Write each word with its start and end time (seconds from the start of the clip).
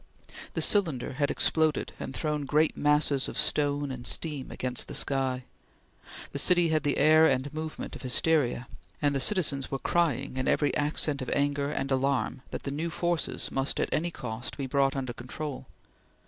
The 0.55 0.63
cylinder 0.63 1.13
had 1.13 1.29
exploded, 1.29 1.93
and 1.99 2.11
thrown 2.15 2.45
great 2.45 2.75
masses 2.75 3.27
of 3.27 3.37
stone 3.37 3.91
and 3.91 4.07
steam 4.07 4.49
against 4.49 4.87
the 4.87 4.95
sky. 4.95 5.43
The 6.31 6.39
city 6.39 6.69
had 6.69 6.81
the 6.81 6.97
air 6.97 7.27
and 7.27 7.53
movement 7.53 7.95
of 7.95 8.01
hysteria, 8.01 8.67
and 8.99 9.13
the 9.13 9.19
citizens 9.19 9.69
were 9.69 9.77
crying, 9.77 10.37
in 10.37 10.47
every 10.47 10.75
accent 10.75 11.21
of 11.21 11.29
anger 11.35 11.69
and 11.69 11.91
alarm, 11.91 12.41
that 12.49 12.63
the 12.63 12.71
new 12.71 12.89
forces 12.89 13.51
must 13.51 13.79
at 13.79 13.93
any 13.93 14.09
cost 14.09 14.57
be 14.57 14.65
brought 14.65 14.95
under 14.95 15.13
control. 15.13 15.67